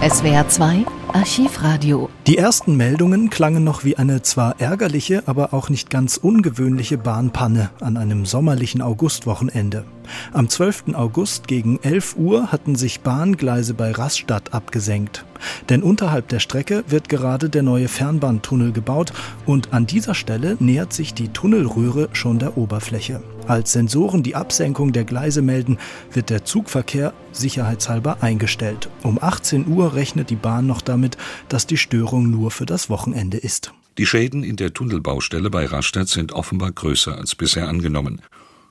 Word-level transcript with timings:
SWR 0.00 0.46
2 0.48 0.86
Archivradio. 1.12 2.08
Die 2.28 2.38
ersten 2.38 2.76
Meldungen 2.76 3.30
klangen 3.30 3.64
noch 3.64 3.82
wie 3.82 3.96
eine 3.96 4.22
zwar 4.22 4.60
ärgerliche, 4.60 5.24
aber 5.26 5.52
auch 5.52 5.70
nicht 5.70 5.90
ganz 5.90 6.16
ungewöhnliche 6.16 6.96
Bahnpanne 6.98 7.70
an 7.80 7.96
einem 7.96 8.24
sommerlichen 8.24 8.80
Augustwochenende. 8.80 9.84
Am 10.32 10.48
12. 10.48 10.94
August 10.94 11.48
gegen 11.48 11.78
11 11.82 12.16
Uhr 12.16 12.52
hatten 12.52 12.76
sich 12.76 13.00
Bahngleise 13.00 13.74
bei 13.74 13.92
Rastatt 13.92 14.52
abgesenkt. 14.52 15.24
Denn 15.68 15.82
unterhalb 15.82 16.28
der 16.28 16.40
Strecke 16.40 16.84
wird 16.88 17.08
gerade 17.08 17.48
der 17.48 17.62
neue 17.62 17.88
Fernbahntunnel 17.88 18.72
gebaut 18.72 19.12
und 19.46 19.72
an 19.72 19.86
dieser 19.86 20.14
Stelle 20.14 20.56
nähert 20.60 20.92
sich 20.92 21.14
die 21.14 21.28
Tunnelröhre 21.28 22.08
schon 22.12 22.38
der 22.38 22.56
Oberfläche. 22.56 23.22
Als 23.46 23.72
Sensoren 23.72 24.22
die 24.22 24.34
Absenkung 24.34 24.92
der 24.92 25.04
Gleise 25.04 25.40
melden, 25.40 25.78
wird 26.12 26.28
der 26.30 26.44
Zugverkehr 26.44 27.14
sicherheitshalber 27.32 28.18
eingestellt. 28.20 28.90
Um 29.02 29.18
18 29.22 29.66
Uhr 29.66 29.94
rechnet 29.94 30.30
die 30.30 30.36
Bahn 30.36 30.66
noch 30.66 30.82
damit, 30.82 31.16
dass 31.48 31.66
die 31.66 31.78
Störung 31.78 32.30
nur 32.30 32.50
für 32.50 32.66
das 32.66 32.90
Wochenende 32.90 33.38
ist. 33.38 33.72
Die 33.96 34.06
Schäden 34.06 34.44
in 34.44 34.56
der 34.56 34.72
Tunnelbaustelle 34.72 35.50
bei 35.50 35.66
Rastatt 35.66 36.08
sind 36.08 36.32
offenbar 36.32 36.72
größer 36.72 37.16
als 37.16 37.34
bisher 37.34 37.68
angenommen. 37.68 38.22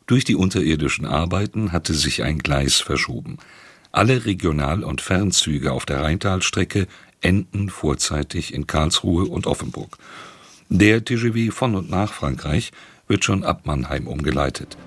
Durch 0.07 0.23
die 0.23 0.35
unterirdischen 0.35 1.05
Arbeiten 1.05 1.73
hatte 1.73 1.93
sich 1.93 2.23
ein 2.23 2.39
Gleis 2.39 2.79
verschoben. 2.79 3.37
Alle 3.91 4.25
Regional- 4.25 4.85
und 4.85 5.01
Fernzüge 5.01 5.73
auf 5.73 5.85
der 5.85 6.01
Rheintalstrecke 6.01 6.87
enden 7.19 7.69
vorzeitig 7.69 8.53
in 8.53 8.67
Karlsruhe 8.67 9.25
und 9.25 9.47
Offenburg. 9.47 9.97
Der 10.69 11.03
TGV 11.03 11.53
von 11.53 11.75
und 11.75 11.89
nach 11.89 12.13
Frankreich 12.13 12.71
wird 13.09 13.25
schon 13.25 13.43
ab 13.43 13.61
Mannheim 13.65 14.07
umgeleitet. 14.07 14.77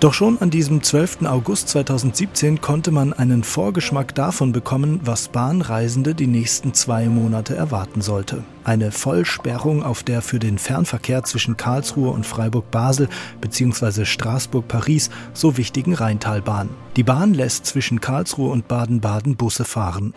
Doch 0.00 0.14
schon 0.14 0.40
an 0.40 0.48
diesem 0.48 0.82
12. 0.82 1.26
August 1.26 1.68
2017 1.68 2.62
konnte 2.62 2.90
man 2.90 3.12
einen 3.12 3.44
Vorgeschmack 3.44 4.14
davon 4.14 4.50
bekommen, 4.50 5.00
was 5.04 5.28
Bahnreisende 5.28 6.14
die 6.14 6.26
nächsten 6.26 6.72
zwei 6.72 7.04
Monate 7.04 7.54
erwarten 7.54 8.00
sollte. 8.00 8.42
Eine 8.64 8.92
Vollsperrung 8.92 9.82
auf 9.82 10.02
der 10.02 10.22
für 10.22 10.38
den 10.38 10.56
Fernverkehr 10.56 11.24
zwischen 11.24 11.58
Karlsruhe 11.58 12.12
und 12.12 12.24
Freiburg-Basel 12.24 13.10
bzw. 13.42 14.06
Straßburg-Paris 14.06 15.10
so 15.34 15.58
wichtigen 15.58 15.92
Rheintalbahn. 15.92 16.70
Die 16.96 17.04
Bahn 17.04 17.34
lässt 17.34 17.66
zwischen 17.66 18.00
Karlsruhe 18.00 18.50
und 18.50 18.68
Baden-Baden 18.68 19.36
Busse 19.36 19.66
fahren. 19.66 20.14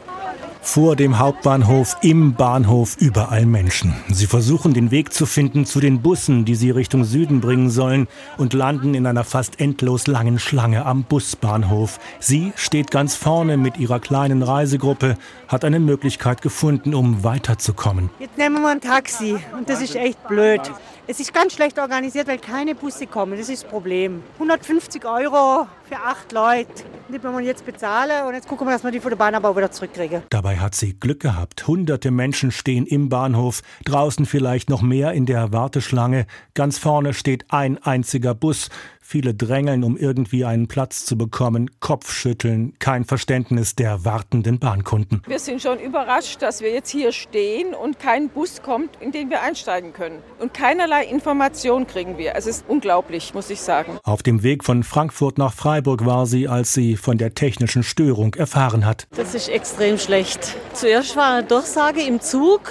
Vor 0.66 0.96
dem 0.96 1.20
Hauptbahnhof, 1.20 1.98
im 2.02 2.36
Bahnhof 2.36 2.96
überall 2.98 3.46
Menschen. 3.46 3.94
Sie 4.10 4.28
versuchen 4.28 4.74
den 4.74 4.92
Weg 4.92 5.14
zu 5.14 5.26
finden 5.26 5.66
zu 5.66 5.82
den 5.82 6.02
Bussen, 6.02 6.46
die 6.46 6.56
sie 6.56 6.72
Richtung 6.72 7.04
Süden 7.04 7.42
bringen 7.42 7.70
sollen 7.70 8.08
und 8.38 8.54
landen 8.54 8.96
in 8.96 9.06
einer 9.06 9.26
fast 9.26 9.60
endlos 9.60 10.08
langen 10.08 10.40
Schlange 10.40 10.86
am 10.86 11.04
Busbahnhof. 11.04 12.00
Sie 12.20 12.54
steht 12.56 12.92
ganz 12.92 13.14
vorne 13.14 13.58
mit 13.58 13.78
ihrer 13.78 14.00
kleinen 14.00 14.42
Reisegruppe, 14.42 15.18
hat 15.50 15.66
eine 15.66 15.82
Möglichkeit 15.82 16.42
gefunden, 16.42 16.96
um 16.96 17.26
weiterzukommen. 17.26 18.10
Jetzt 18.20 18.38
nehmen 18.38 18.62
wir 18.62 18.70
ein 18.70 18.82
Taxi 18.82 19.36
und 19.58 19.70
das 19.70 19.82
ist 19.82 19.98
echt 19.98 20.28
blöd. 20.30 20.62
Es 21.06 21.20
ist 21.20 21.34
ganz 21.34 21.54
schlecht 21.54 21.80
organisiert, 21.80 22.28
weil 22.28 22.38
keine 22.38 22.76
Busse 22.76 23.08
kommen. 23.08 23.38
Das 23.38 23.50
ist 23.50 23.64
das 23.64 23.70
Problem. 23.70 24.24
150 24.36 25.04
Euro 25.04 25.68
für 25.84 25.98
acht 25.98 26.32
Leute. 26.32 26.86
Die 27.10 27.22
wollen 27.22 27.40
wir 27.40 27.44
jetzt 27.44 27.66
bezahlen 27.66 28.26
und 28.26 28.34
jetzt 28.34 28.48
gucken 28.48 28.66
wir, 28.66 28.72
dass 28.72 28.86
wir 28.86 28.92
die 28.92 29.02
von 29.02 29.10
der 29.10 29.18
Bahn 29.18 29.36
aber 29.36 29.54
wieder 29.58 29.70
zurückkriegen. 29.70 30.24
Dabei 30.30 30.60
hat 30.60 30.76
sie 30.76 30.94
Glück 30.98 31.20
gehabt. 31.20 31.68
Hunderte 31.68 32.10
Menschen 32.10 32.52
stehen 32.52 32.86
im 32.86 33.10
Bahnhof, 33.10 33.64
draußen 33.84 34.26
vielleicht 34.26 34.70
noch 34.70 34.82
mehr 34.82 35.12
in 35.12 35.26
der 35.26 35.52
Warteschlange. 35.52 36.26
Ganz 36.54 36.78
vorne 36.78 37.14
steht 37.14 37.48
ein 37.50 37.84
einziger 37.84 38.34
Bus. 38.34 38.70
Viele 39.14 39.36
drängeln, 39.36 39.84
um 39.84 39.96
irgendwie 39.96 40.44
einen 40.44 40.68
Platz 40.68 41.06
zu 41.06 41.16
bekommen, 41.16 41.70
Kopfschütteln, 41.80 42.74
kein 42.80 43.06
Verständnis 43.06 43.76
der 43.76 44.06
wartenden 44.06 44.58
Bahnkunden. 44.58 45.22
Wir 45.28 45.38
sind 45.38 45.62
schon 45.62 45.78
überrascht, 45.80 46.42
dass 46.42 46.62
wir 46.62 46.72
jetzt 46.72 46.90
hier 46.90 47.12
stehen 47.12 47.76
und 47.76 48.00
kein 48.00 48.30
Bus 48.30 48.64
kommt, 48.64 48.90
in 49.00 49.12
den 49.12 49.30
wir 49.30 49.44
einsteigen 49.44 49.94
können. 49.94 50.18
Und 50.40 50.56
keinerlei 50.56 51.06
Information 51.06 51.86
kriegen 51.86 52.18
wir. 52.18 52.34
Es 52.36 52.48
ist 52.48 52.66
unglaublich, 52.68 53.36
muss 53.36 53.52
ich 53.52 53.62
sagen. 53.62 54.00
Auf 54.02 54.24
dem 54.24 54.42
Weg 54.42 54.64
von 54.64 54.82
Frankfurt 54.82 55.38
nach 55.38 55.54
Freiburg 55.54 56.08
war 56.08 56.26
sie, 56.26 56.48
als 56.48 56.74
sie 56.74 56.98
von 56.98 57.20
der 57.20 57.36
technischen 57.36 57.84
Störung 57.84 58.34
erfahren 58.34 58.84
hat. 58.84 59.06
Das 59.12 59.36
ist 59.36 59.48
extrem 59.48 60.00
schlecht. 60.00 60.58
Zuerst 60.74 61.16
war 61.16 61.36
eine 61.36 61.46
Durchsage 61.46 62.02
im 62.02 62.20
Zug, 62.20 62.62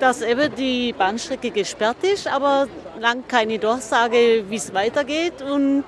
dass 0.00 0.22
eben 0.22 0.54
die 0.56 0.94
Bahnstrecke 0.94 1.50
gesperrt 1.50 1.98
ist, 2.02 2.26
aber 2.26 2.66
lang 3.02 3.26
keine 3.26 3.58
Durchsage, 3.58 4.44
wie 4.48 4.54
es 4.54 4.72
weitergeht 4.72 5.42
und 5.42 5.84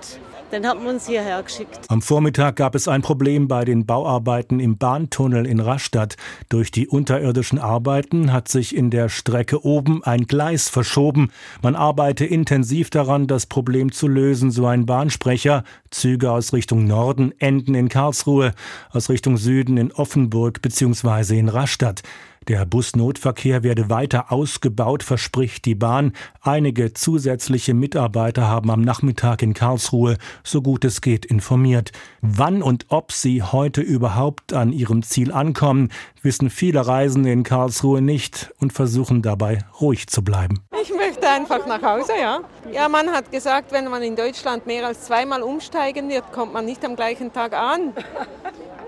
dann 0.50 0.66
haben 0.66 0.82
wir 0.82 0.90
uns 0.90 1.06
hierher 1.06 1.42
geschickt. 1.42 1.80
Am 1.88 2.02
Vormittag 2.02 2.56
gab 2.56 2.74
es 2.74 2.86
ein 2.86 3.02
Problem 3.02 3.48
bei 3.48 3.64
den 3.64 3.86
Bauarbeiten 3.86 4.60
im 4.60 4.78
Bahntunnel 4.78 5.46
in 5.46 5.58
Rastatt. 5.58 6.16
Durch 6.48 6.70
die 6.70 6.86
unterirdischen 6.86 7.58
Arbeiten 7.58 8.32
hat 8.32 8.48
sich 8.48 8.74
in 8.74 8.90
der 8.90 9.08
Strecke 9.08 9.64
oben 9.64 10.04
ein 10.04 10.26
Gleis 10.26 10.68
verschoben. 10.68 11.30
Man 11.62 11.76
arbeite 11.76 12.24
intensiv 12.24 12.90
daran, 12.90 13.26
das 13.26 13.46
Problem 13.46 13.90
zu 13.90 14.06
lösen, 14.06 14.50
so 14.50 14.66
ein 14.66 14.84
Bahnsprecher. 14.84 15.64
Züge 15.90 16.30
aus 16.30 16.52
Richtung 16.52 16.84
Norden 16.84 17.32
enden 17.38 17.74
in 17.74 17.88
Karlsruhe, 17.88 18.52
aus 18.90 19.08
Richtung 19.08 19.36
Süden 19.36 19.76
in 19.76 19.92
Offenburg 19.92 20.62
bzw. 20.62 21.38
in 21.38 21.48
Rastatt. 21.48 22.02
Der 22.48 22.66
Busnotverkehr 22.66 23.62
werde 23.62 23.88
weiter 23.88 24.30
ausgebaut, 24.30 25.02
verspricht 25.02 25.64
die 25.64 25.74
Bahn. 25.74 26.12
Einige 26.42 26.92
zusätzliche 26.92 27.72
Mitarbeiter 27.72 28.48
haben 28.48 28.70
am 28.70 28.82
Nachmittag 28.82 29.42
in 29.42 29.54
Karlsruhe, 29.54 30.18
so 30.42 30.60
gut 30.60 30.84
es 30.84 31.00
geht, 31.00 31.24
informiert. 31.24 31.92
Wann 32.20 32.62
und 32.62 32.86
ob 32.90 33.12
sie 33.12 33.42
heute 33.42 33.80
überhaupt 33.80 34.52
an 34.52 34.72
ihrem 34.72 35.02
Ziel 35.02 35.32
ankommen, 35.32 35.88
wissen 36.20 36.50
viele 36.50 36.86
Reisende 36.86 37.32
in 37.32 37.44
Karlsruhe 37.44 38.02
nicht 38.02 38.52
und 38.60 38.74
versuchen 38.74 39.22
dabei 39.22 39.64
ruhig 39.80 40.08
zu 40.08 40.22
bleiben. 40.22 40.60
Ich 40.82 40.94
möchte 40.94 41.26
einfach 41.26 41.66
nach 41.66 41.82
Hause, 41.82 42.12
ja. 42.20 42.40
Ja, 42.72 42.90
man 42.90 43.08
hat 43.10 43.30
gesagt, 43.32 43.72
wenn 43.72 43.88
man 43.88 44.02
in 44.02 44.16
Deutschland 44.16 44.66
mehr 44.66 44.86
als 44.86 45.04
zweimal 45.04 45.42
umsteigen 45.42 46.10
wird, 46.10 46.30
kommt 46.32 46.52
man 46.52 46.66
nicht 46.66 46.84
am 46.84 46.94
gleichen 46.94 47.32
Tag 47.32 47.54
an. 47.54 47.94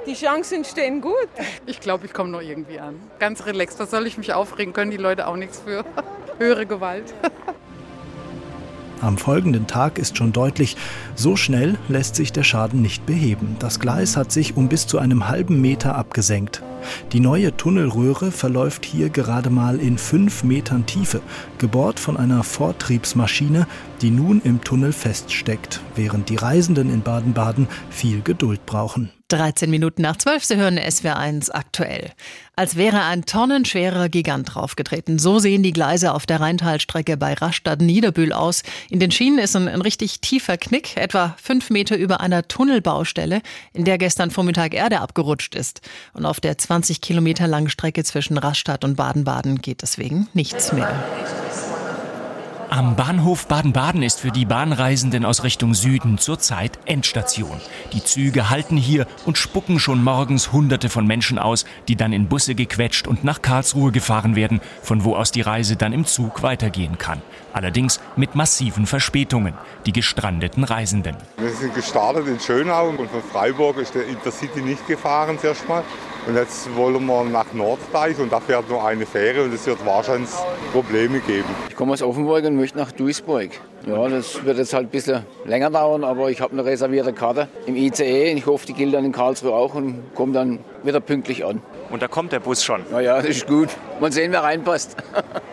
Die 0.07 0.15
Chancen 0.15 0.65
stehen 0.65 1.01
gut. 1.01 1.29
Ich 1.67 1.81
glaube, 1.81 2.07
ich 2.07 2.13
komme 2.13 2.31
noch 2.31 2.41
irgendwie 2.41 2.79
an. 2.79 3.01
Ganz 3.19 3.45
relaxed. 3.45 3.81
Was 3.81 3.91
soll 3.91 4.07
ich 4.07 4.17
mich 4.17 4.33
aufregen? 4.33 4.73
Können 4.73 4.93
die 4.93 4.97
Leute 4.97 5.27
auch 5.27 5.37
nichts 5.37 5.59
für. 5.59 5.85
Höhere 6.39 6.65
Gewalt. 6.65 7.13
Am 9.01 9.19
folgenden 9.19 9.67
Tag 9.67 9.99
ist 9.99 10.17
schon 10.17 10.33
deutlich, 10.33 10.77
so 11.17 11.37
schnell 11.37 11.77
lässt 11.89 12.15
sich 12.15 12.33
der 12.33 12.45
Schaden 12.45 12.81
nicht 12.81 13.05
beheben. 13.05 13.57
Das 13.59 13.79
Gleis 13.79 14.17
hat 14.17 14.33
sich 14.33 14.57
um 14.57 14.69
bis 14.69 14.87
zu 14.87 14.99
einem 14.99 15.29
halben 15.29 15.61
Meter 15.61 15.97
abgesenkt. 15.97 16.63
Die 17.13 17.21
neue 17.21 17.57
Tunnelröhre 17.57 18.31
verläuft 18.31 18.87
hier 18.87 19.11
gerade 19.11 19.51
mal 19.51 19.81
in 19.81 19.99
fünf 19.99 20.45
Metern 20.45 20.87
Tiefe, 20.87 21.21
gebohrt 21.59 22.01
von 22.01 22.17
einer 22.17 22.43
Vortriebsmaschine, 22.43 23.67
die 24.03 24.11
nun 24.11 24.41
im 24.45 24.63
Tunnel 24.63 24.93
feststeckt, 24.93 25.81
während 25.95 26.29
die 26.29 26.37
Reisenden 26.37 26.93
in 26.93 27.03
Baden-Baden 27.03 27.69
viel 27.91 28.23
Geduld 28.23 28.67
brauchen. 28.67 29.11
13 29.29 29.69
Minuten 29.69 30.03
nach 30.03 30.17
12, 30.17 30.45
Sie 30.45 30.57
hören 30.57 30.79
SWR1 30.79 31.51
aktuell. 31.51 32.13
Als 32.55 32.77
wäre 32.77 33.03
ein 33.03 33.25
tonnenschwerer 33.25 34.09
Gigant 34.09 34.55
draufgetreten. 34.55 35.19
So 35.19 35.41
sehen 35.41 35.65
die 35.65 35.73
Gleise 35.73 36.15
auf 36.15 36.27
der 36.27 36.41
Rheintalstrecke 36.41 37.17
bei 37.17 37.35
Rastatt-Niederbühl 37.35 38.33
aus. 38.33 38.63
In 38.89 39.01
den 39.01 39.11
Schienen 39.11 39.39
ist 39.39 39.57
ein, 39.57 39.67
ein 39.67 39.83
richtig 39.83 40.21
tiefer 40.21 40.57
Knick, 40.57 40.97
etwa 40.97 41.35
fünf 41.43 41.71
Meter 41.71 41.97
über 41.97 42.21
einer 42.21 42.47
Tunnelbaustelle, 42.47 43.43
in 43.73 43.85
der 43.85 43.99
gestern 43.99 44.31
Vormittag 44.31 44.75
Erde 44.75 45.01
abgerutscht 45.01 45.57
ist. 45.57 45.81
Und 46.13 46.25
auf 46.25 46.39
der 46.39 46.57
20 46.57 47.01
Kilometer 47.01 47.49
langen 47.49 47.69
Strecke 47.69 48.05
zwischen 48.05 48.39
Rastatt 48.39 48.85
und 48.85 48.95
Baden-Baden 48.95 49.61
geht 49.61 49.83
deswegen 49.83 50.29
nichts 50.35 50.73
mehr. 50.73 51.03
Am 52.69 52.97
Bahnhof 52.97 53.47
Baden-Baden 53.47 54.03
ist 54.03 54.21
für 54.21 54.33
die 54.33 54.45
Bahnreisenden 54.45 55.25
aus 55.25 55.45
Richtung 55.45 55.73
Süden 55.75 56.19
zurzeit 56.19 56.79
Endstation. 56.85 57.61
Die 57.93 58.03
Züge 58.03 58.51
halten 58.51 58.77
hier 58.77 59.07
und 59.25 59.39
spucken 59.39 59.79
schon 59.79 60.03
morgens 60.03 60.53
Hunderte 60.53 60.89
von 60.89 61.07
Menschen 61.07 61.39
aus, 61.39 61.65
die 61.87 61.95
dann 61.95 62.13
in 62.13 62.27
Busse 62.27 62.57
gequetscht 62.57 63.07
und 63.07 63.23
nach 63.23 63.41
Karlsruhe 63.41 63.93
gefahren 63.93 64.35
werden, 64.35 64.61
von 64.83 65.05
wo 65.05 65.15
aus 65.15 65.31
die 65.31 65.43
Reise 65.43 65.77
dann 65.77 65.93
im 65.93 66.07
Zug 66.07 66.43
weitergehen 66.43 66.99
kann. 66.99 67.23
Allerdings 67.53 68.01
mit 68.17 68.35
massiven 68.35 68.87
Verspätungen, 68.87 69.55
die 69.87 69.93
gestrandeten 69.93 70.65
Reisenden. 70.65 71.17
Wir 71.39 71.51
sind 71.51 71.75
gestartet 71.75 72.27
in 72.27 72.41
Schönau 72.41 72.89
und 72.89 73.11
von 73.11 73.23
Freiburg 73.33 73.79
ist 73.79 73.95
der 73.95 74.07
Intercity 74.09 74.61
nicht 74.61 74.87
gefahren 74.89 75.39
zuerst. 75.39 75.65
Und 76.27 76.35
jetzt 76.35 76.75
wollen 76.75 77.07
wir 77.07 77.25
nach 77.25 77.53
Norddeich 77.53 78.19
und 78.19 78.33
da 78.33 78.41
fährt 78.41 78.69
nur 78.69 78.85
eine 78.85 79.07
Fähre 79.07 79.45
und 79.45 79.55
es 79.55 79.65
wird 79.65 79.85
wahrscheinlich 79.87 80.31
Probleme 80.73 81.21
geben. 81.21 81.49
Ich 81.69 81.77
komme 81.77 81.93
aus 81.93 82.03
Offenburg 82.03 82.45
und 82.45 82.57
möchte 82.57 82.77
nach 82.77 82.91
Duisburg. 82.91 83.51
Ja, 83.87 84.09
das 84.09 84.45
wird 84.45 84.59
jetzt 84.59 84.75
halt 84.75 84.89
ein 84.89 84.91
bisschen 84.91 85.25
länger 85.45 85.71
dauern, 85.71 86.03
aber 86.03 86.29
ich 86.29 86.41
habe 86.41 86.53
eine 86.53 86.65
reservierte 86.65 87.13
Karte 87.13 87.47
im 87.67 87.77
ICE. 87.77 88.33
Ich 88.33 88.45
hoffe, 88.47 88.67
die 88.67 88.73
gilt 88.73 88.95
dann 88.95 89.05
in 89.05 89.13
Karlsruhe 89.13 89.55
auch 89.55 89.77
und 89.77 90.03
komme 90.17 90.33
dann 90.33 90.59
wieder 90.83 90.99
pünktlich 90.99 91.45
an. 91.45 91.63
Und 91.91 92.03
da 92.03 92.09
kommt 92.09 92.33
der 92.33 92.41
Bus 92.41 92.65
schon. 92.65 92.83
Na 92.91 93.01
ja, 93.01 93.19
das 93.19 93.27
ist 93.27 93.47
gut. 93.47 93.69
Mal 94.01 94.11
sehen, 94.11 94.33
wer 94.33 94.43
reinpasst. 94.43 94.97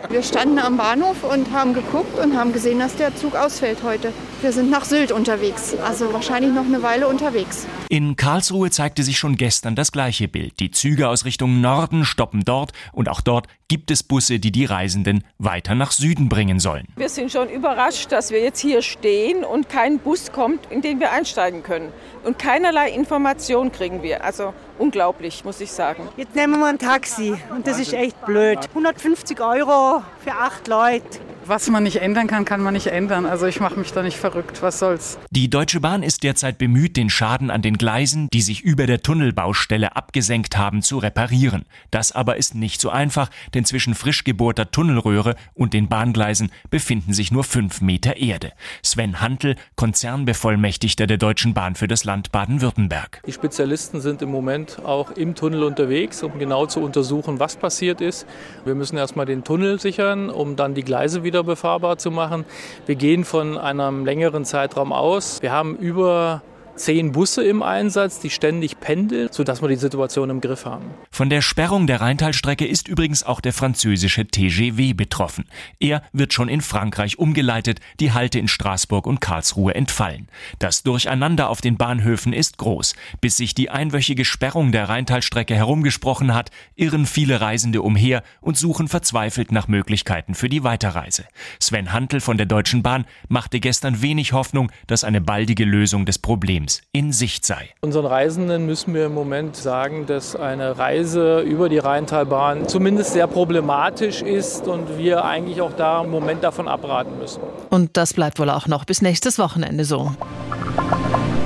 Wir 0.08 0.24
standen 0.24 0.58
am 0.58 0.76
Bahnhof 0.76 1.22
und 1.22 1.52
haben 1.52 1.74
geguckt 1.74 2.18
und 2.18 2.36
haben 2.36 2.52
gesehen, 2.52 2.80
dass 2.80 2.96
der 2.96 3.14
Zug 3.14 3.36
ausfällt 3.36 3.78
heute. 3.84 4.12
Wir 4.44 4.52
sind 4.52 4.68
nach 4.68 4.84
Sylt 4.84 5.10
unterwegs, 5.10 5.74
also 5.82 6.12
wahrscheinlich 6.12 6.52
noch 6.52 6.66
eine 6.66 6.82
Weile 6.82 7.08
unterwegs. 7.08 7.66
In 7.88 8.14
Karlsruhe 8.14 8.70
zeigte 8.70 9.02
sich 9.02 9.16
schon 9.16 9.36
gestern 9.36 9.74
das 9.74 9.90
gleiche 9.90 10.28
Bild. 10.28 10.60
Die 10.60 10.70
Züge 10.70 11.08
aus 11.08 11.24
Richtung 11.24 11.62
Norden 11.62 12.04
stoppen 12.04 12.44
dort 12.44 12.72
und 12.92 13.08
auch 13.08 13.22
dort 13.22 13.46
gibt 13.68 13.90
es 13.90 14.02
Busse, 14.02 14.40
die 14.40 14.52
die 14.52 14.66
Reisenden 14.66 15.24
weiter 15.38 15.74
nach 15.74 15.92
Süden 15.92 16.28
bringen 16.28 16.60
sollen. 16.60 16.86
Wir 16.96 17.08
sind 17.08 17.32
schon 17.32 17.48
überrascht, 17.48 18.12
dass 18.12 18.30
wir 18.32 18.42
jetzt 18.42 18.60
hier 18.60 18.82
stehen 18.82 19.44
und 19.44 19.70
kein 19.70 19.98
Bus 19.98 20.30
kommt, 20.30 20.70
in 20.70 20.82
den 20.82 21.00
wir 21.00 21.12
einsteigen 21.12 21.62
können. 21.62 21.90
Und 22.22 22.38
keinerlei 22.38 22.90
Information 22.90 23.72
kriegen 23.72 24.02
wir. 24.02 24.24
Also 24.24 24.52
unglaublich, 24.78 25.42
muss 25.46 25.58
ich 25.62 25.72
sagen. 25.72 26.06
Jetzt 26.18 26.34
nehmen 26.34 26.60
wir 26.60 26.66
ein 26.66 26.78
Taxi 26.78 27.34
und 27.48 27.66
das 27.66 27.80
ist 27.80 27.94
echt 27.94 28.26
blöd. 28.26 28.58
150 28.68 29.40
Euro 29.40 30.02
für 30.22 30.32
acht 30.32 30.68
Leute. 30.68 31.20
Was 31.46 31.68
man 31.68 31.82
nicht 31.82 32.00
ändern 32.00 32.26
kann, 32.26 32.46
kann 32.46 32.62
man 32.62 32.72
nicht 32.72 32.86
ändern. 32.86 33.26
Also 33.26 33.46
ich 33.46 33.60
mache 33.60 33.78
mich 33.78 33.92
da 33.92 34.02
nicht 34.02 34.16
verrückt. 34.16 34.33
Was 34.60 34.78
soll's? 34.78 35.18
Die 35.30 35.50
Deutsche 35.50 35.80
Bahn 35.80 36.02
ist 36.02 36.22
derzeit 36.22 36.56
bemüht, 36.56 36.96
den 36.96 37.10
Schaden 37.10 37.50
an 37.50 37.60
den 37.60 37.76
Gleisen, 37.76 38.28
die 38.32 38.40
sich 38.40 38.62
über 38.62 38.86
der 38.86 39.02
Tunnelbaustelle 39.02 39.94
abgesenkt 39.94 40.56
haben, 40.56 40.80
zu 40.80 40.98
reparieren. 40.98 41.66
Das 41.90 42.12
aber 42.12 42.36
ist 42.36 42.54
nicht 42.54 42.80
so 42.80 42.90
einfach, 42.90 43.28
denn 43.52 43.66
zwischen 43.66 43.94
frisch 43.94 44.24
gebohrter 44.24 44.70
Tunnelröhre 44.70 45.34
und 45.52 45.74
den 45.74 45.88
Bahngleisen 45.88 46.50
befinden 46.70 47.12
sich 47.12 47.30
nur 47.30 47.44
fünf 47.44 47.82
Meter 47.82 48.16
Erde. 48.16 48.52
Sven 48.82 49.20
Hantel, 49.20 49.56
Konzernbevollmächtigter 49.76 51.06
der 51.06 51.18
Deutschen 51.18 51.52
Bahn 51.52 51.74
für 51.74 51.88
das 51.88 52.04
Land 52.04 52.32
Baden-Württemberg. 52.32 53.20
Die 53.26 53.32
Spezialisten 53.32 54.00
sind 54.00 54.22
im 54.22 54.30
Moment 54.30 54.80
auch 54.82 55.10
im 55.10 55.34
Tunnel 55.34 55.62
unterwegs, 55.62 56.22
um 56.22 56.38
genau 56.38 56.64
zu 56.66 56.80
untersuchen, 56.80 57.38
was 57.38 57.56
passiert 57.56 58.00
ist. 58.00 58.26
Wir 58.64 58.74
müssen 58.74 58.96
erstmal 58.96 59.26
den 59.26 59.44
Tunnel 59.44 59.78
sichern, 59.78 60.30
um 60.30 60.56
dann 60.56 60.74
die 60.74 60.82
Gleise 60.82 61.22
wieder 61.22 61.34
wieder 61.34 61.42
befahrbar 61.42 61.98
zu 61.98 62.12
machen. 62.12 62.44
Wir 62.86 62.94
gehen 62.94 63.24
von 63.24 63.58
einem 63.58 64.04
längeren 64.04 64.23
Zeitraum 64.44 64.92
aus. 64.92 65.42
Wir 65.42 65.52
haben 65.52 65.76
über 65.76 66.42
zehn 66.76 67.12
Busse 67.12 67.44
im 67.44 67.62
Einsatz, 67.62 68.20
die 68.20 68.30
ständig 68.30 68.80
pendeln, 68.80 69.28
sodass 69.30 69.62
wir 69.62 69.68
die 69.68 69.76
Situation 69.76 70.30
im 70.30 70.40
Griff 70.40 70.64
haben. 70.64 70.86
Von 71.10 71.30
der 71.30 71.42
Sperrung 71.42 71.86
der 71.86 72.00
Rheintalstrecke 72.00 72.66
ist 72.66 72.88
übrigens 72.88 73.22
auch 73.22 73.40
der 73.40 73.52
französische 73.52 74.26
TGW 74.26 74.94
betroffen. 74.94 75.44
Er 75.78 76.02
wird 76.12 76.32
schon 76.32 76.48
in 76.48 76.60
Frankreich 76.60 77.18
umgeleitet, 77.18 77.80
die 78.00 78.12
Halte 78.12 78.38
in 78.38 78.48
Straßburg 78.48 79.06
und 79.06 79.20
Karlsruhe 79.20 79.74
entfallen. 79.74 80.28
Das 80.58 80.82
Durcheinander 80.82 81.48
auf 81.48 81.60
den 81.60 81.76
Bahnhöfen 81.76 82.32
ist 82.32 82.58
groß. 82.58 82.94
Bis 83.20 83.36
sich 83.36 83.54
die 83.54 83.70
einwöchige 83.70 84.24
Sperrung 84.24 84.72
der 84.72 84.88
Rheintalstrecke 84.88 85.54
herumgesprochen 85.54 86.34
hat, 86.34 86.50
irren 86.74 87.06
viele 87.06 87.40
Reisende 87.40 87.82
umher 87.82 88.22
und 88.40 88.56
suchen 88.56 88.88
verzweifelt 88.88 89.52
nach 89.52 89.68
Möglichkeiten 89.68 90.34
für 90.34 90.48
die 90.48 90.64
Weiterreise. 90.64 91.24
Sven 91.60 91.92
Hantel 91.92 92.20
von 92.20 92.36
der 92.36 92.46
Deutschen 92.46 92.82
Bahn 92.82 93.04
machte 93.28 93.60
gestern 93.60 94.02
wenig 94.02 94.32
Hoffnung, 94.32 94.70
dass 94.86 95.04
eine 95.04 95.20
baldige 95.20 95.64
Lösung 95.64 96.06
des 96.06 96.18
Problems 96.18 96.63
Systems 96.68 96.82
in 96.92 97.12
Sicht 97.12 97.44
sei. 97.44 97.70
Unseren 97.80 98.06
Reisenden 98.06 98.66
müssen 98.66 98.94
wir 98.94 99.06
im 99.06 99.14
Moment 99.14 99.56
sagen, 99.56 100.06
dass 100.06 100.36
eine 100.36 100.78
Reise 100.78 101.40
über 101.40 101.68
die 101.68 101.78
Rheintalbahn 101.78 102.68
zumindest 102.68 103.12
sehr 103.12 103.26
problematisch 103.26 104.22
ist 104.22 104.66
und 104.66 104.98
wir 104.98 105.24
eigentlich 105.24 105.60
auch 105.60 105.72
da 105.76 106.02
im 106.02 106.10
Moment 106.10 106.44
davon 106.44 106.68
abraten 106.68 107.18
müssen. 107.18 107.40
Und 107.70 107.96
das 107.96 108.14
bleibt 108.14 108.38
wohl 108.38 108.50
auch 108.50 108.66
noch 108.66 108.84
bis 108.84 109.02
nächstes 109.02 109.38
Wochenende 109.38 109.84
so. 109.84 110.12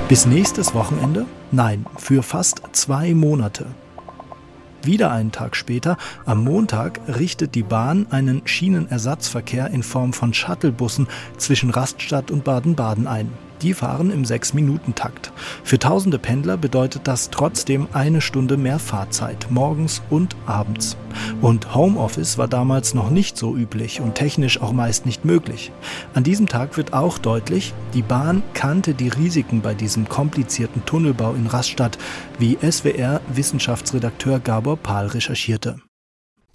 Bis 0.07 0.25
nächstes 0.25 0.73
Wochenende? 0.73 1.25
Nein, 1.51 1.85
für 1.97 2.23
fast 2.23 2.61
zwei 2.71 3.13
Monate. 3.13 3.67
Wieder 4.81 5.11
einen 5.11 5.33
Tag 5.33 5.57
später, 5.57 5.97
am 6.25 6.43
Montag, 6.45 7.01
richtet 7.07 7.53
die 7.53 7.63
Bahn 7.63 8.07
einen 8.11 8.41
Schienenersatzverkehr 8.45 9.67
in 9.67 9.83
Form 9.83 10.13
von 10.13 10.33
Shuttlebussen 10.33 11.07
zwischen 11.37 11.69
Raststadt 11.69 12.31
und 12.31 12.45
Baden-Baden 12.45 13.05
ein. 13.05 13.29
Die 13.61 13.73
fahren 13.73 14.11
im 14.11 14.23
6-Minuten-Takt. 14.23 15.31
Für 15.63 15.79
tausende 15.79 16.19
Pendler 16.19 16.57
bedeutet 16.57 17.07
das 17.07 17.29
trotzdem 17.29 17.87
eine 17.93 18.21
Stunde 18.21 18.57
mehr 18.57 18.79
Fahrzeit, 18.79 19.47
morgens 19.49 20.01
und 20.09 20.35
abends. 20.45 20.95
Und 21.41 21.75
Homeoffice 21.75 22.37
war 22.37 22.47
damals 22.47 22.93
noch 22.93 23.09
nicht 23.09 23.37
so 23.37 23.55
üblich 23.55 23.99
und 23.99 24.15
technisch 24.15 24.61
auch 24.61 24.71
meist 24.71 25.05
nicht 25.05 25.25
möglich. 25.25 25.71
An 26.13 26.23
diesem 26.23 26.47
Tag 26.47 26.77
wird 26.77 26.93
auch 26.93 27.17
deutlich, 27.17 27.73
die 27.93 28.01
Bahn 28.01 28.43
kannte 28.53 28.93
die 28.93 29.09
Risiken 29.09 29.61
bei 29.61 29.73
diesem 29.73 30.07
komplizierten 30.07 30.85
Tunnelbau 30.85 31.33
in 31.33 31.47
Rastatt, 31.47 31.97
wie 32.37 32.57
SWR-Wissenschaftsredakteur 32.61 34.39
Gabor 34.39 34.77
Pahl 34.77 35.07
recherchierte. 35.07 35.81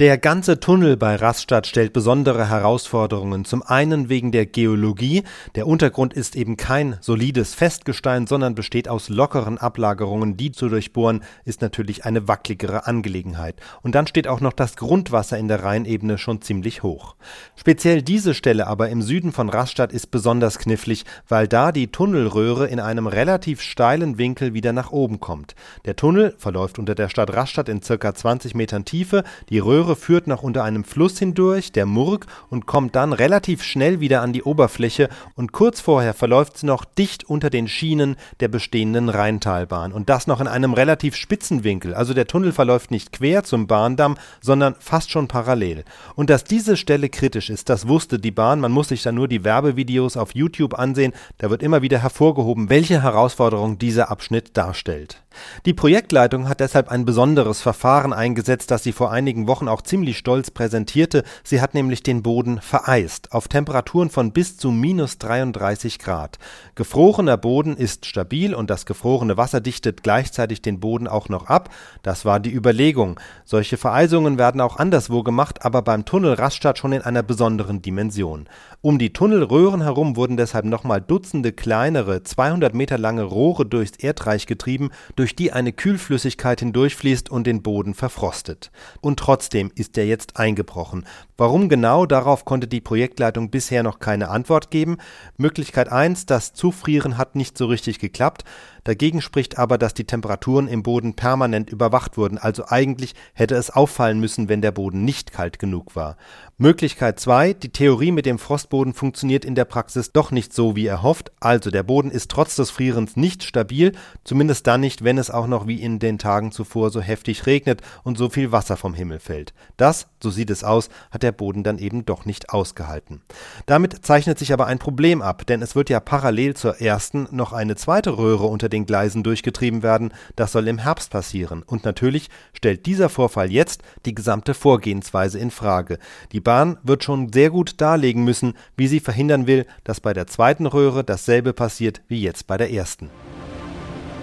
Der 0.00 0.18
ganze 0.18 0.58
Tunnel 0.58 0.96
bei 0.96 1.14
Rastatt 1.14 1.68
stellt 1.68 1.92
besondere 1.92 2.48
Herausforderungen. 2.48 3.44
Zum 3.44 3.62
einen 3.62 4.08
wegen 4.08 4.32
der 4.32 4.44
Geologie. 4.44 5.22
Der 5.54 5.68
Untergrund 5.68 6.14
ist 6.14 6.34
eben 6.34 6.56
kein 6.56 6.96
solides 7.00 7.54
Festgestein, 7.54 8.26
sondern 8.26 8.56
besteht 8.56 8.88
aus 8.88 9.08
lockeren 9.08 9.56
Ablagerungen. 9.56 10.36
Die 10.36 10.50
zu 10.50 10.68
durchbohren 10.68 11.22
ist 11.44 11.62
natürlich 11.62 12.04
eine 12.04 12.26
wackeligere 12.26 12.88
Angelegenheit. 12.88 13.60
Und 13.82 13.94
dann 13.94 14.08
steht 14.08 14.26
auch 14.26 14.40
noch 14.40 14.52
das 14.52 14.74
Grundwasser 14.74 15.38
in 15.38 15.46
der 15.46 15.62
Rheinebene 15.62 16.18
schon 16.18 16.42
ziemlich 16.42 16.82
hoch. 16.82 17.14
Speziell 17.54 18.02
diese 18.02 18.34
Stelle 18.34 18.66
aber 18.66 18.88
im 18.88 19.00
Süden 19.00 19.30
von 19.30 19.48
Rastatt 19.48 19.92
ist 19.92 20.10
besonders 20.10 20.58
knifflig, 20.58 21.04
weil 21.28 21.46
da 21.46 21.70
die 21.70 21.92
Tunnelröhre 21.92 22.66
in 22.66 22.80
einem 22.80 23.06
relativ 23.06 23.60
steilen 23.60 24.18
Winkel 24.18 24.54
wieder 24.54 24.72
nach 24.72 24.90
oben 24.90 25.20
kommt. 25.20 25.54
Der 25.84 25.94
Tunnel 25.94 26.34
verläuft 26.36 26.80
unter 26.80 26.96
der 26.96 27.08
Stadt 27.08 27.32
Rastatt 27.32 27.68
in 27.68 27.80
circa 27.80 28.12
20 28.12 28.56
Metern 28.56 28.84
Tiefe. 28.84 29.22
Die 29.50 29.60
Röhre 29.60 29.83
Röhre 29.84 29.96
führt 29.96 30.26
noch 30.26 30.42
unter 30.42 30.64
einem 30.64 30.82
Fluss 30.82 31.18
hindurch, 31.18 31.70
der 31.70 31.84
Murg, 31.84 32.26
und 32.48 32.64
kommt 32.64 32.96
dann 32.96 33.12
relativ 33.12 33.62
schnell 33.62 34.00
wieder 34.00 34.22
an 34.22 34.32
die 34.32 34.42
Oberfläche 34.42 35.10
und 35.34 35.52
kurz 35.52 35.80
vorher 35.80 36.14
verläuft 36.14 36.56
sie 36.56 36.66
noch 36.66 36.86
dicht 36.86 37.24
unter 37.24 37.50
den 37.50 37.68
Schienen 37.68 38.16
der 38.40 38.48
bestehenden 38.48 39.10
Rheintalbahn 39.10 39.92
und 39.92 40.08
das 40.08 40.26
noch 40.26 40.40
in 40.40 40.46
einem 40.46 40.72
relativ 40.72 41.16
spitzen 41.16 41.64
Winkel. 41.64 41.92
Also 41.92 42.14
der 42.14 42.26
Tunnel 42.26 42.52
verläuft 42.52 42.90
nicht 42.90 43.12
quer 43.12 43.44
zum 43.44 43.66
Bahndamm, 43.66 44.16
sondern 44.40 44.74
fast 44.78 45.10
schon 45.10 45.28
parallel. 45.28 45.84
Und 46.14 46.30
dass 46.30 46.44
diese 46.44 46.78
Stelle 46.78 47.10
kritisch 47.10 47.50
ist, 47.50 47.68
das 47.68 47.86
wusste 47.86 48.18
die 48.18 48.30
Bahn. 48.30 48.60
Man 48.60 48.72
muss 48.72 48.88
sich 48.88 49.02
da 49.02 49.12
nur 49.12 49.28
die 49.28 49.44
Werbevideos 49.44 50.16
auf 50.16 50.34
YouTube 50.34 50.78
ansehen. 50.78 51.12
Da 51.36 51.50
wird 51.50 51.62
immer 51.62 51.82
wieder 51.82 51.98
hervorgehoben, 51.98 52.70
welche 52.70 53.02
Herausforderung 53.02 53.78
dieser 53.78 54.10
Abschnitt 54.10 54.56
darstellt. 54.56 55.20
Die 55.66 55.74
Projektleitung 55.74 56.48
hat 56.48 56.60
deshalb 56.60 56.88
ein 56.88 57.04
besonderes 57.04 57.60
Verfahren 57.60 58.12
eingesetzt, 58.12 58.70
das 58.70 58.82
sie 58.82 58.92
vor 58.92 59.10
einigen 59.10 59.46
Wochen 59.46 59.68
auch 59.74 59.82
ziemlich 59.82 60.16
stolz 60.16 60.52
präsentierte. 60.52 61.24
Sie 61.42 61.60
hat 61.60 61.74
nämlich 61.74 62.04
den 62.04 62.22
Boden 62.22 62.60
vereist, 62.60 63.32
auf 63.32 63.48
Temperaturen 63.48 64.08
von 64.08 64.32
bis 64.32 64.56
zu 64.56 64.70
minus 64.70 65.18
33 65.18 65.98
Grad. 65.98 66.38
Gefrorener 66.76 67.36
Boden 67.36 67.76
ist 67.76 68.06
stabil 68.06 68.54
und 68.54 68.70
das 68.70 68.86
gefrorene 68.86 69.36
Wasser 69.36 69.60
dichtet 69.60 70.04
gleichzeitig 70.04 70.62
den 70.62 70.78
Boden 70.78 71.08
auch 71.08 71.28
noch 71.28 71.46
ab. 71.46 71.70
Das 72.02 72.24
war 72.24 72.38
die 72.38 72.54
Überlegung. 72.54 73.18
Solche 73.44 73.76
Vereisungen 73.76 74.38
werden 74.38 74.60
auch 74.60 74.76
anderswo 74.76 75.24
gemacht, 75.24 75.64
aber 75.64 75.82
beim 75.82 76.04
Tunnel 76.04 76.34
Rastatt 76.34 76.78
schon 76.78 76.92
in 76.92 77.02
einer 77.02 77.24
besonderen 77.24 77.82
Dimension. 77.82 78.48
Um 78.80 78.98
die 78.98 79.12
Tunnelröhren 79.12 79.82
herum 79.82 80.14
wurden 80.14 80.36
deshalb 80.36 80.66
nochmal 80.66 81.00
Dutzende 81.00 81.52
kleinere, 81.52 82.22
200 82.22 82.74
Meter 82.74 82.98
lange 82.98 83.22
Rohre 83.24 83.66
durchs 83.66 83.96
Erdreich 83.96 84.46
getrieben, 84.46 84.90
durch 85.16 85.34
die 85.34 85.52
eine 85.52 85.72
Kühlflüssigkeit 85.72 86.60
hindurchfließt 86.60 87.30
und 87.30 87.46
den 87.46 87.62
Boden 87.62 87.94
verfrostet. 87.94 88.70
Und 89.00 89.18
trotzdem 89.18 89.63
ist 89.74 89.98
er 89.98 90.06
jetzt 90.06 90.36
eingebrochen. 90.36 91.06
Warum 91.36 91.68
genau, 91.68 92.06
darauf 92.06 92.44
konnte 92.44 92.66
die 92.66 92.80
Projektleitung 92.80 93.50
bisher 93.50 93.82
noch 93.82 93.98
keine 93.98 94.28
Antwort 94.28 94.70
geben. 94.70 94.98
Möglichkeit 95.36 95.90
1, 95.90 96.26
das 96.26 96.52
Zufrieren 96.52 97.18
hat 97.18 97.36
nicht 97.36 97.58
so 97.58 97.66
richtig 97.66 97.98
geklappt. 97.98 98.44
Dagegen 98.84 99.22
spricht 99.22 99.58
aber, 99.58 99.78
dass 99.78 99.94
die 99.94 100.04
Temperaturen 100.04 100.68
im 100.68 100.82
Boden 100.82 101.14
permanent 101.14 101.70
überwacht 101.70 102.16
wurden, 102.16 102.38
also 102.38 102.66
eigentlich 102.68 103.14
hätte 103.32 103.54
es 103.54 103.70
auffallen 103.70 104.20
müssen, 104.20 104.48
wenn 104.48 104.60
der 104.60 104.72
Boden 104.72 105.04
nicht 105.04 105.32
kalt 105.32 105.58
genug 105.58 105.96
war. 105.96 106.16
Möglichkeit 106.56 107.18
2, 107.18 107.54
die 107.54 107.70
Theorie 107.70 108.12
mit 108.12 108.26
dem 108.26 108.38
Frostboden 108.38 108.92
funktioniert 108.92 109.44
in 109.44 109.54
der 109.54 109.64
Praxis 109.64 110.12
doch 110.12 110.30
nicht 110.30 110.52
so, 110.52 110.76
wie 110.76 110.86
erhofft, 110.86 111.32
also 111.40 111.70
der 111.70 111.82
Boden 111.82 112.10
ist 112.10 112.30
trotz 112.30 112.54
des 112.54 112.70
Frierens 112.70 113.16
nicht 113.16 113.42
stabil, 113.42 113.92
zumindest 114.22 114.66
dann 114.66 114.82
nicht, 114.82 115.02
wenn 115.02 115.18
es 115.18 115.30
auch 115.30 115.46
noch 115.46 115.66
wie 115.66 115.82
in 115.82 115.98
den 115.98 116.18
Tagen 116.18 116.52
zuvor 116.52 116.90
so 116.90 117.00
heftig 117.00 117.46
regnet 117.46 117.80
und 118.04 118.18
so 118.18 118.28
viel 118.28 118.52
Wasser 118.52 118.76
vom 118.76 118.94
Himmel 118.94 119.18
fällt. 119.18 119.52
Das, 119.76 120.06
so 120.22 120.30
sieht 120.30 120.50
es 120.50 120.62
aus, 120.62 120.90
hat 121.10 121.22
der 121.22 121.32
Boden 121.32 121.64
dann 121.64 121.78
eben 121.78 122.04
doch 122.04 122.24
nicht 122.24 122.50
ausgehalten. 122.50 123.22
Damit 123.66 124.04
zeichnet 124.06 124.38
sich 124.38 124.52
aber 124.52 124.66
ein 124.66 124.78
Problem 124.78 125.22
ab, 125.22 125.46
denn 125.46 125.62
es 125.62 125.74
wird 125.74 125.90
ja 125.90 125.98
parallel 125.98 126.54
zur 126.54 126.80
ersten 126.80 127.26
noch 127.32 127.52
eine 127.52 127.76
zweite 127.76 128.16
Röhre 128.16 128.44
unter 128.44 128.68
den 128.74 128.86
Gleisen 128.86 129.22
durchgetrieben 129.22 129.82
werden. 129.82 130.12
Das 130.36 130.52
soll 130.52 130.68
im 130.68 130.78
Herbst 130.78 131.10
passieren. 131.10 131.62
Und 131.62 131.84
natürlich 131.84 132.28
stellt 132.52 132.86
dieser 132.86 133.08
Vorfall 133.08 133.50
jetzt 133.50 133.82
die 134.04 134.14
gesamte 134.14 134.52
Vorgehensweise 134.52 135.38
in 135.38 135.50
Frage. 135.50 135.98
Die 136.32 136.40
Bahn 136.40 136.78
wird 136.82 137.04
schon 137.04 137.32
sehr 137.32 137.50
gut 137.50 137.80
darlegen 137.80 138.24
müssen, 138.24 138.54
wie 138.76 138.88
sie 138.88 139.00
verhindern 139.00 139.46
will, 139.46 139.66
dass 139.84 140.00
bei 140.00 140.12
der 140.12 140.26
zweiten 140.26 140.66
Röhre 140.66 141.04
dasselbe 141.04 141.52
passiert 141.52 142.02
wie 142.08 142.20
jetzt 142.20 142.46
bei 142.46 142.56
der 142.56 142.72
ersten. 142.72 143.10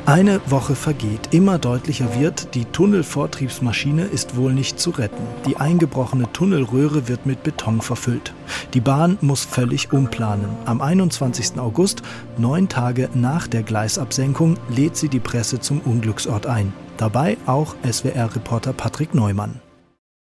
Eine 0.07 0.41
Woche 0.47 0.73
vergeht. 0.75 1.29
Immer 1.31 1.59
deutlicher 1.59 2.19
wird, 2.19 2.55
die 2.55 2.65
Tunnelvortriebsmaschine 2.65 4.05
ist 4.05 4.35
wohl 4.35 4.51
nicht 4.51 4.79
zu 4.79 4.89
retten. 4.89 5.23
Die 5.45 5.57
eingebrochene 5.57 6.31
Tunnelröhre 6.33 7.07
wird 7.07 7.27
mit 7.27 7.43
Beton 7.43 7.81
verfüllt. 7.81 8.33
Die 8.73 8.81
Bahn 8.81 9.19
muss 9.21 9.45
völlig 9.45 9.93
umplanen. 9.93 10.49
Am 10.65 10.81
21. 10.81 11.59
August, 11.59 12.01
neun 12.37 12.67
Tage 12.67 13.09
nach 13.13 13.47
der 13.47 13.61
Gleisabsenkung, 13.61 14.57
lädt 14.69 14.97
sie 14.97 15.07
die 15.07 15.19
Presse 15.19 15.59
zum 15.59 15.81
Unglücksort 15.81 16.47
ein. 16.47 16.73
Dabei 16.97 17.37
auch 17.45 17.75
SWR-Reporter 17.89 18.73
Patrick 18.73 19.13
Neumann. 19.13 19.61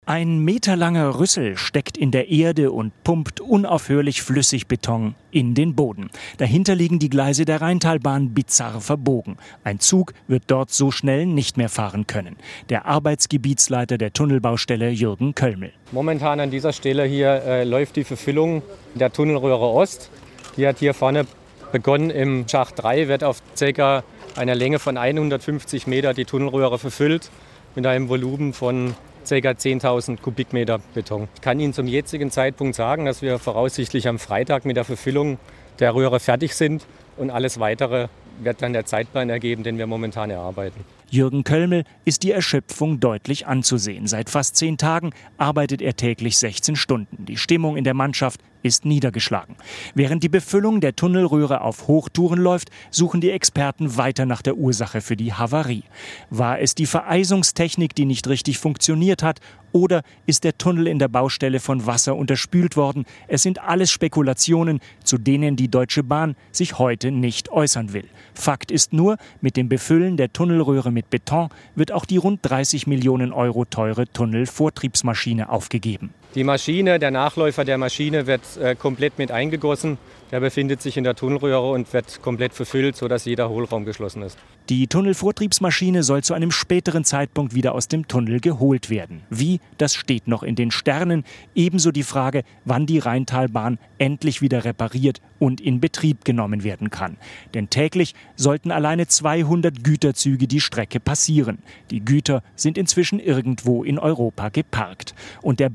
Ein 0.08 0.38
meterlanger 0.38 1.20
Rüssel 1.20 1.58
steckt 1.58 1.98
in 1.98 2.12
der 2.12 2.30
Erde 2.30 2.72
und 2.72 2.92
pumpt 3.04 3.42
unaufhörlich 3.42 4.22
Flüssigbeton 4.22 5.16
in 5.32 5.56
den 5.56 5.74
Boden. 5.74 6.12
Dahinter 6.38 6.76
liegen 6.76 7.00
die 7.00 7.10
Gleise 7.10 7.44
der 7.44 7.60
Rheintalbahn 7.60 8.36
bizarr 8.36 8.82
verbogen. 8.82 9.38
Ein 9.64 9.80
Zug 9.80 10.14
wird 10.28 10.44
dort 10.46 10.72
so 10.72 10.92
schnell 10.92 11.26
nicht 11.26 11.58
mehr 11.58 11.70
fahren 11.70 12.06
können. 12.06 12.36
Der 12.70 12.86
Arbeitsgebietsleiter 12.86 13.98
der 13.98 14.14
Tunnelbaustelle 14.14 14.92
Jürgen 14.92 15.34
Kölmel. 15.34 15.72
Momentan 15.92 16.40
an 16.40 16.52
dieser 16.52 16.72
Stelle 16.72 17.06
hier 17.06 17.42
äh, 17.44 17.64
läuft 17.64 17.96
die 17.96 18.04
Verfüllung 18.04 18.62
der 18.94 19.12
Tunnelröhre 19.12 19.66
Ost. 19.66 20.12
Die 20.56 20.68
hat 20.68 20.78
hier 20.78 20.94
vorne 20.94 21.26
begonnen 21.72 22.12
im 22.12 22.48
Schacht 22.48 22.76
3, 22.78 23.08
wird 23.08 23.24
auf 23.24 23.42
ca. 23.60 24.04
einer 24.36 24.54
Länge 24.54 24.78
von 24.78 24.98
150 24.98 25.88
Meter 25.88 26.14
die 26.14 26.26
Tunnelröhre 26.26 26.78
verfüllt 26.78 27.32
mit 27.74 27.88
einem 27.88 28.08
Volumen 28.08 28.54
von 28.54 28.94
ca. 29.26 29.34
10.000 29.34 30.22
Kubikmeter 30.22 30.80
Beton. 30.94 31.28
Ich 31.36 31.42
kann 31.42 31.60
Ihnen 31.60 31.74
zum 31.74 31.88
jetzigen 31.88 32.32
Zeitpunkt 32.32 32.76
sagen, 32.76 33.06
dass 33.06 33.22
wir 33.22 33.40
voraussichtlich 33.40 34.08
am 34.08 34.20
Freitag 34.20 34.66
mit 34.66 34.78
der 34.78 34.86
Verfüllung 34.86 35.38
der 35.80 35.94
Röhre 35.94 36.20
fertig 36.20 36.56
sind 36.56 36.86
und 37.18 37.30
alles 37.30 37.60
weitere 37.60 38.08
wird 38.40 38.62
dann 38.62 38.74
der 38.74 38.86
Zeitplan 38.86 39.30
ergeben, 39.30 39.64
den 39.64 39.78
wir 39.78 39.88
momentan 39.88 40.30
erarbeiten. 40.30 40.84
Jürgen 41.10 41.44
Kölmel 41.44 41.84
ist 42.04 42.24
die 42.24 42.32
Erschöpfung 42.32 43.00
deutlich 43.00 43.48
anzusehen. 43.48 44.08
Seit 44.08 44.30
fast 44.30 44.56
zehn 44.56 44.78
Tagen 44.78 45.12
arbeitet 45.38 45.82
er 45.82 45.96
täglich 45.96 46.38
16 46.38 46.76
Stunden. 46.76 47.26
Die 47.26 47.38
Stimmung 47.38 47.78
in 47.78 47.84
der 47.84 47.94
Mannschaft 47.94 48.42
ist 48.66 48.84
niedergeschlagen. 48.84 49.56
Während 49.94 50.24
die 50.24 50.30
Befüllung 50.30 50.82
der 50.82 50.96
Tunnelröhre 50.96 51.62
auf 51.62 51.88
Hochtouren 51.88 52.40
läuft, 52.40 52.72
suchen 52.90 53.22
die 53.22 53.30
Experten 53.30 53.96
weiter 53.96 54.26
nach 54.26 54.42
der 54.42 54.58
Ursache 54.58 55.02
für 55.02 55.16
die 55.16 55.34
Havarie. 55.34 55.84
War 56.32 56.60
es 56.60 56.74
die 56.74 56.88
Vereisungstechnik, 56.88 57.94
die 57.94 58.06
nicht 58.06 58.28
richtig 58.28 58.58
funktioniert 58.58 59.22
hat, 59.22 59.40
oder 59.72 60.04
ist 60.26 60.46
der 60.46 60.58
Tunnel 60.58 60.88
in 60.88 61.00
der 61.00 61.10
Baustelle 61.10 61.60
von 61.60 61.86
Wasser 61.86 62.16
unterspült 62.16 62.78
worden? 62.78 63.06
Es 63.28 63.44
sind 63.44 63.62
alles 63.62 63.92
Spekulationen, 63.92 64.80
zu 65.04 65.18
denen 65.18 65.58
die 65.58 65.68
Deutsche 65.68 66.02
Bahn 66.02 66.38
sich 66.52 66.80
heute 66.80 67.12
nicht 67.12 67.50
äußern 67.50 67.92
will. 67.92 68.08
Fakt 68.34 68.72
ist 68.72 68.94
nur, 68.94 69.18
mit 69.42 69.58
dem 69.58 69.68
Befüllen 69.68 70.16
der 70.16 70.32
Tunnelröhre 70.32 70.92
mit 70.92 71.10
Beton 71.10 71.50
wird 71.76 71.92
auch 71.92 72.06
die 72.06 72.18
rund 72.18 72.40
30 72.44 72.88
Millionen 72.88 73.34
Euro 73.34 73.66
teure 73.66 74.08
Tunnelvortriebsmaschine 74.08 75.50
aufgegeben. 75.50 76.14
Die 76.36 76.44
Maschine, 76.44 77.00
der 77.00 77.12
Nachläufer 77.12 77.64
der 77.64 77.78
Maschine 77.78 78.28
wird 78.28 78.42
äh, 78.58 78.76
komplett 78.76 79.18
mit 79.18 79.32
eingegossen. 79.32 79.98
Der 80.32 80.42
befindet 80.42 80.82
sich 80.82 80.98
in 80.98 81.06
der 81.06 81.16
Tunnelröhre 81.16 81.70
und 81.70 81.94
wird 81.94 82.22
komplett 82.22 82.54
verfüllt, 82.54 82.98
sodass 82.98 83.24
jeder 83.24 83.48
Hohlraum 83.48 83.86
geschlossen 83.86 84.22
ist. 84.22 84.38
Die 84.68 84.88
Tunnelvortriebsmaschine 84.88 86.04
soll 86.04 86.24
zu 86.24 86.34
einem 86.34 86.52
späteren 86.52 87.06
Zeitpunkt 87.06 87.54
wieder 87.54 87.74
aus 87.74 87.88
dem 87.88 88.08
Tunnel 88.08 88.40
geholt 88.40 88.90
werden. 88.90 89.22
Wie, 89.30 89.62
das 89.78 89.94
steht 89.94 90.28
noch 90.28 90.44
in 90.44 90.56
den 90.56 90.72
Sternen. 90.72 91.24
Ebenso 91.54 91.92
die 91.92 92.04
Frage, 92.04 92.44
wann 92.66 92.88
die 92.88 93.00
Rheintalbahn 93.00 93.78
endlich 94.00 94.42
wieder 94.42 94.66
repariert 94.66 95.22
und 95.38 95.62
in 95.62 95.80
Betrieb 95.80 96.26
genommen 96.26 96.64
werden 96.64 96.90
kann. 96.90 97.18
Denn 97.54 97.70
täglich 97.70 98.16
sollten 98.36 98.72
alleine 98.72 99.06
200 99.08 99.84
Güterzüge 99.84 100.48
die 100.48 100.62
Strecke 100.62 101.00
passieren. 101.00 101.60
Die 101.92 102.04
Güter 102.04 102.42
sind 102.56 102.78
inzwischen 102.80 103.20
irgendwo 103.20 103.84
in 103.84 104.00
Europa 104.00 104.50
geparkt. 104.50 105.14
Und 105.44 105.60
der 105.60 105.70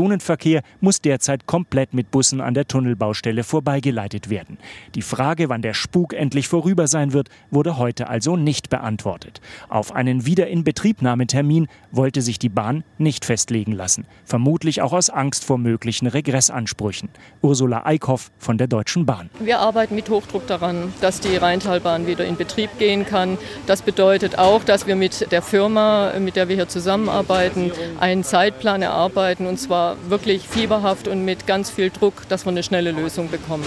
Bahnpersonenverkehr 0.00 0.62
muss 0.80 1.02
derzeit 1.02 1.46
komplett 1.46 1.92
mit 1.92 2.10
Bussen 2.10 2.40
an 2.40 2.54
der 2.54 2.66
Tunnelbaustelle 2.66 3.44
vorbeigeleitet 3.44 4.30
werden. 4.30 4.56
Die 4.94 5.02
Frage, 5.02 5.48
wann 5.48 5.62
der 5.62 5.74
Spuk 5.74 6.14
endlich 6.14 6.48
vorüber 6.48 6.86
sein 6.86 7.12
wird, 7.12 7.28
wurde 7.50 7.76
heute 7.76 8.08
also 8.08 8.20
so 8.30 8.36
nicht 8.36 8.70
beantwortet. 8.70 9.40
Auf 9.70 9.92
einen 9.92 10.24
Wiederinbetriebnahmetermin 10.26 11.66
wollte 11.90 12.22
sich 12.22 12.38
die 12.38 12.50
Bahn 12.50 12.84
nicht 12.98 13.24
festlegen 13.24 13.72
lassen. 13.72 14.04
Vermutlich 14.24 14.82
auch 14.82 14.92
aus 14.92 15.10
Angst 15.10 15.44
vor 15.44 15.58
möglichen 15.58 16.06
Regressansprüchen. 16.06 17.08
Ursula 17.42 17.86
Eickhoff 17.86 18.30
von 18.38 18.56
der 18.56 18.68
Deutschen 18.68 19.06
Bahn. 19.06 19.30
Wir 19.40 19.58
arbeiten 19.58 19.96
mit 19.96 20.08
Hochdruck 20.08 20.46
daran, 20.46 20.92
dass 21.00 21.20
die 21.20 21.34
Rheintalbahn 21.34 22.06
wieder 22.06 22.24
in 22.24 22.36
Betrieb 22.36 22.78
gehen 22.78 23.04
kann. 23.04 23.36
Das 23.66 23.82
bedeutet 23.82 24.38
auch, 24.38 24.62
dass 24.62 24.86
wir 24.86 24.96
mit 24.96 25.32
der 25.32 25.42
Firma, 25.42 26.12
mit 26.20 26.36
der 26.36 26.48
wir 26.48 26.56
hier 26.56 26.68
zusammenarbeiten, 26.68 27.72
einen 27.98 28.22
Zeitplan 28.22 28.82
erarbeiten 28.82 29.46
und 29.46 29.58
zwar 29.58 29.79
wirklich 30.08 30.48
fieberhaft 30.48 31.08
und 31.08 31.24
mit 31.24 31.46
ganz 31.46 31.70
viel 31.70 31.90
Druck, 31.90 32.28
dass 32.28 32.44
wir 32.44 32.50
eine 32.50 32.62
schnelle 32.62 32.92
Lösung 32.92 33.30
bekommen. 33.30 33.64